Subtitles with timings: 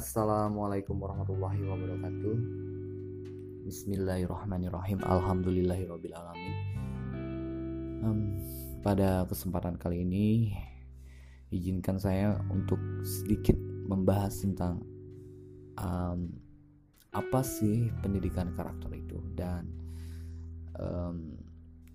[0.00, 2.36] Assalamualaikum warahmatullahi wabarakatuh.
[3.68, 4.96] Bismillahirrahmanirrahim.
[5.04, 6.54] Alhamdulillahirrahmanirrahim
[8.08, 8.40] um,
[8.80, 10.56] Pada kesempatan kali ini
[11.52, 14.80] Izinkan saya untuk sedikit membahas tentang
[15.76, 16.32] um,
[17.12, 19.20] Apa sih pendidikan karakter itu.
[19.36, 19.68] Dan
[20.80, 21.36] um,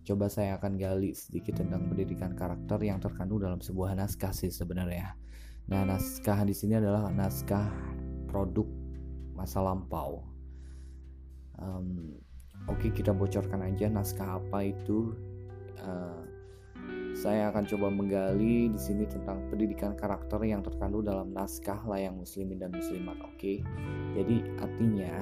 [0.06, 5.26] Coba saya akan gali sedikit tentang pendidikan karakter yang terkandung dalam sebuah naskah sih sebenarnya
[5.66, 7.70] Nah, naskah di sini adalah naskah
[8.30, 8.70] produk
[9.34, 10.22] masa lampau.
[11.58, 12.22] Um,
[12.66, 15.14] Oke, okay, kita bocorkan aja naskah apa itu.
[15.78, 16.26] Uh,
[17.14, 22.58] saya akan coba menggali di sini tentang pendidikan karakter yang terkandung dalam naskah layang muslimin
[22.58, 23.16] dan muslimat.
[23.22, 23.58] Oke, okay?
[24.18, 25.14] jadi artinya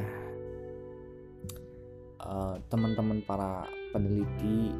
[2.23, 4.71] uh, teman-teman para peneliti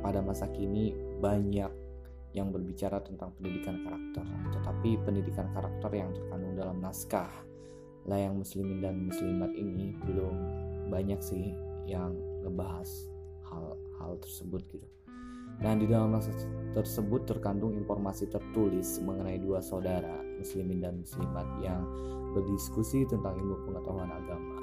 [0.00, 1.70] pada masa kini banyak
[2.36, 7.30] yang berbicara tentang pendidikan karakter, tetapi pendidikan karakter yang terkandung dalam naskah
[8.08, 10.36] layang muslimin dan muslimat ini belum
[10.88, 11.52] banyak sih
[11.84, 12.88] yang ngebahas
[13.48, 14.88] hal-hal tersebut gitu.
[15.58, 16.36] Nah di dalam naskah
[16.76, 21.82] tersebut terkandung informasi tertulis mengenai dua saudara muslimin dan muslimat yang
[22.36, 24.60] berdiskusi tentang ilmu pengetahuan agama.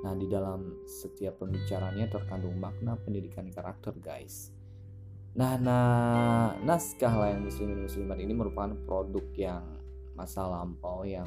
[0.00, 4.54] Nah di dalam setiap pembicaranya terkandung makna pendidikan karakter guys
[5.30, 9.62] Nah, nah naskah layang muslimin muslimat ini merupakan produk yang
[10.18, 11.26] masa lampau yang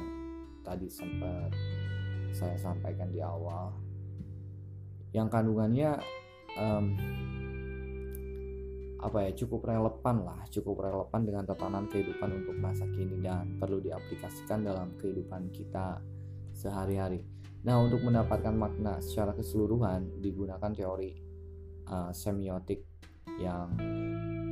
[0.60, 1.48] tadi sempat
[2.36, 3.72] saya sampaikan di awal.
[5.16, 5.90] Yang kandungannya
[6.60, 6.86] um,
[9.00, 13.80] apa ya cukup relevan lah, cukup relevan dengan tatanan kehidupan untuk masa kini dan perlu
[13.80, 16.00] diaplikasikan dalam kehidupan kita
[16.52, 17.24] sehari-hari.
[17.64, 21.16] Nah, untuk mendapatkan makna secara keseluruhan digunakan teori
[21.88, 22.93] uh, semiotik
[23.40, 23.68] yang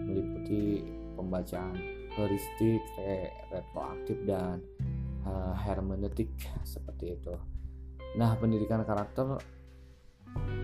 [0.06, 0.83] meliputi
[1.17, 1.77] pembacaan
[2.12, 4.61] heuristik, re retroaktif dan
[5.24, 6.29] uh, hermeneutik
[6.64, 7.35] seperti itu.
[8.19, 9.41] Nah, pendidikan karakter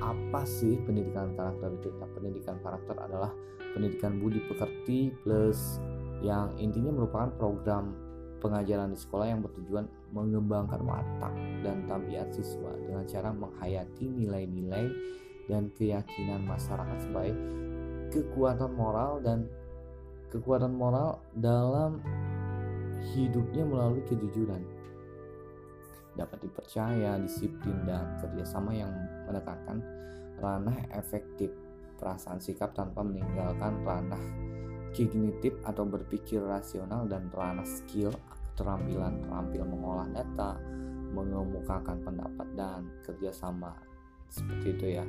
[0.00, 1.88] apa sih pendidikan karakter itu?
[1.96, 3.32] Nah, pendidikan karakter adalah
[3.72, 5.80] pendidikan budi pekerti plus
[6.24, 7.94] yang intinya merupakan program
[8.38, 11.34] pengajaran di sekolah yang bertujuan mengembangkan watak
[11.66, 14.86] dan tabiat siswa dengan cara menghayati nilai-nilai
[15.50, 17.34] dan keyakinan masyarakat sebagai
[18.08, 19.48] kekuatan moral dan
[20.28, 22.00] kekuatan moral dalam
[23.14, 24.60] hidupnya melalui kejujuran.
[26.18, 28.90] Dapat dipercaya, disiplin dan kerjasama yang
[29.30, 29.78] menekankan
[30.42, 31.50] ranah efektif
[31.98, 34.22] perasaan sikap tanpa meninggalkan ranah
[34.94, 38.14] kognitif atau berpikir rasional dan ranah skill
[38.54, 40.58] keterampilan terampil mengolah data
[41.14, 43.74] mengemukakan pendapat dan kerjasama.
[44.28, 45.06] Seperti itu ya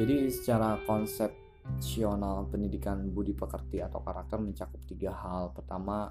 [0.00, 5.52] jadi secara konsepsional pendidikan budi pekerti atau karakter mencakup tiga hal.
[5.52, 6.08] Pertama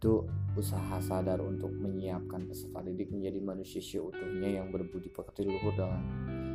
[0.00, 0.24] itu
[0.56, 6.00] usaha sadar untuk menyiapkan peserta didik menjadi manusia seutuhnya yang berbudi pekerti luhur dalam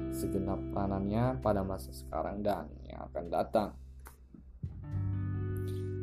[0.10, 3.70] segenap peranannya pada masa sekarang dan yang akan datang.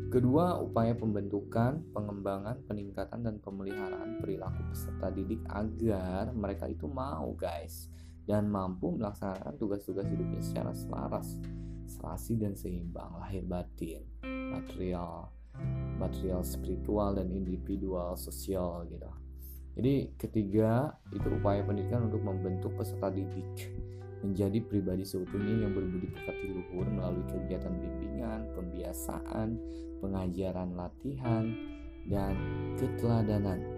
[0.07, 7.91] Kedua, upaya pembentukan, pengembangan, peningkatan, dan pemeliharaan perilaku peserta didik agar mereka itu mau, guys,
[8.27, 11.39] dan mampu melaksanakan tugas-tugas hidupnya secara selaras,
[11.87, 15.31] serasi dan seimbang lahir batin, material,
[15.97, 19.09] material spiritual dan individual sosial gitu.
[19.77, 23.71] Jadi ketiga itu upaya pendidikan untuk membentuk peserta didik
[24.25, 29.61] menjadi pribadi seutuhnya yang berbudi pekerti luhur melalui kegiatan bimbingan, pembiasaan,
[30.01, 31.45] pengajaran latihan,
[32.09, 32.35] dan
[32.81, 33.76] keteladanan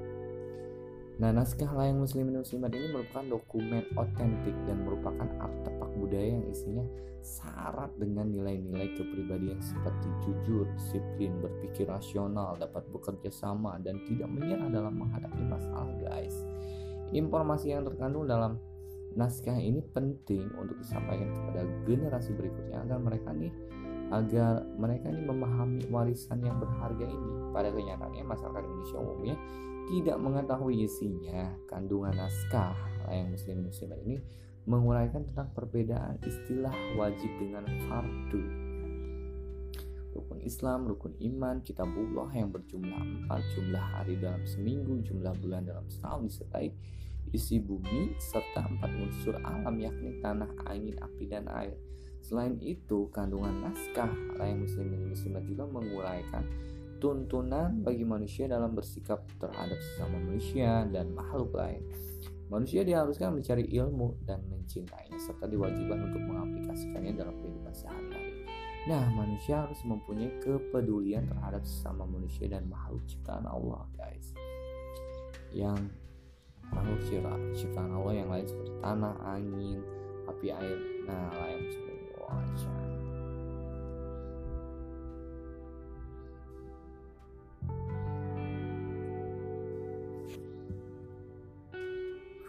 [1.19, 6.87] Nah, naskah layang muslimin muslimat ini merupakan dokumen otentik dan merupakan artefak budaya yang isinya
[7.27, 14.71] syarat dengan nilai-nilai kepribadian seperti jujur, disiplin, berpikir rasional, dapat bekerja sama, dan tidak menyerah
[14.71, 16.39] dalam menghadapi masalah, guys.
[17.11, 18.63] Informasi yang terkandung dalam
[19.19, 23.51] naskah ini penting untuk disampaikan kepada generasi berikutnya agar mereka nih
[24.09, 27.31] agar mereka ini memahami warisan yang berharga ini.
[27.53, 29.37] Pada kenyataannya masyarakat Indonesia umumnya
[29.89, 31.57] tidak mengetahui isinya.
[31.65, 32.77] Kandungan naskah
[33.09, 34.21] layang muslim muslimat ini
[34.69, 38.43] menguraikan tentang perbedaan istilah wajib dengan fardu.
[40.13, 45.89] Rukun Islam, rukun iman, kitabullah yang berjumlah empat, jumlah hari dalam seminggu, jumlah bulan dalam
[45.89, 46.69] setahun disertai
[47.33, 51.77] isi bumi serta empat unsur alam yakni tanah, angin, api, dan air.
[52.25, 56.45] Selain itu, kandungan naskah layang muslimin muslimat juga menguraikan
[56.99, 61.83] tuntunan bagi manusia dalam bersikap terhadap sesama manusia dan makhluk lain.
[62.49, 68.35] Manusia diharuskan mencari ilmu dan mencintainya serta diwajibkan untuk mengaplikasikannya dalam kehidupan sehari-hari.
[68.89, 74.33] Nah, manusia harus mempunyai kepedulian terhadap sesama manusia dan makhluk ciptaan Allah, guys.
[75.53, 75.93] Yang
[76.73, 77.01] makhluk
[77.53, 79.85] ciptaan Allah yang lain seperti tanah, angin,
[80.25, 81.98] api, air, nah lain sebagainya.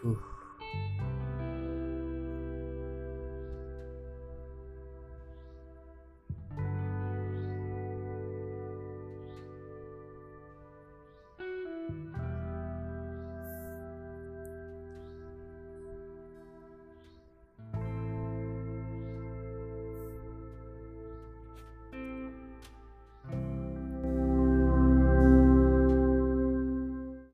[0.02, 0.39] Whew.